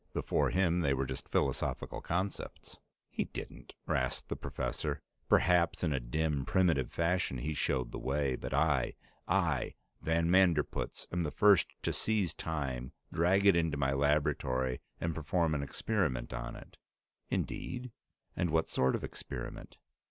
[0.13, 2.79] Before him they were just philosophical concepts."
[3.11, 4.99] "He didn't!" rasped the professor.
[5.29, 8.95] "Perhaps, in a dim, primitive fashion, he showed the way, but I
[9.27, 15.13] I, van Manderpootz am the first to seize time, drag it into my laboratory, and
[15.13, 16.77] perform an experiment on it."
[17.29, 17.91] "Indeed?
[18.35, 19.77] And what sort of experiment?"